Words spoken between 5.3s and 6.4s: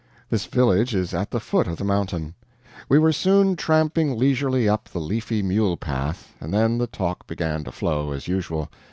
mule path,